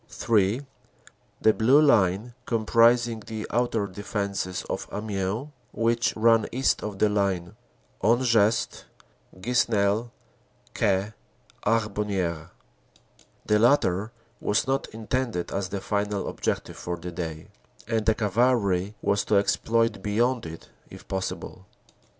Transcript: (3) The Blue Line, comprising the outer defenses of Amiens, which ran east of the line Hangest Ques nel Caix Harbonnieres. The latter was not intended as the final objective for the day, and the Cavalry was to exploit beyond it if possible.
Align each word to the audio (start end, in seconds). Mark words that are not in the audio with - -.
(3) 0.09 0.65
The 1.41 1.53
Blue 1.53 1.79
Line, 1.79 2.33
comprising 2.47 3.19
the 3.19 3.45
outer 3.51 3.85
defenses 3.85 4.63
of 4.67 4.87
Amiens, 4.91 5.49
which 5.71 6.15
ran 6.15 6.47
east 6.51 6.81
of 6.81 6.97
the 6.97 7.07
line 7.07 7.55
Hangest 8.01 8.85
Ques 9.43 9.69
nel 9.69 10.11
Caix 10.73 11.13
Harbonnieres. 11.67 12.49
The 13.45 13.59
latter 13.59 14.11
was 14.39 14.65
not 14.65 14.87
intended 14.87 15.51
as 15.51 15.69
the 15.69 15.81
final 15.81 16.29
objective 16.29 16.77
for 16.77 16.97
the 16.97 17.11
day, 17.11 17.49
and 17.87 18.03
the 18.07 18.15
Cavalry 18.15 18.95
was 19.03 19.23
to 19.25 19.35
exploit 19.35 20.01
beyond 20.01 20.47
it 20.47 20.71
if 20.89 21.07
possible. 21.07 21.67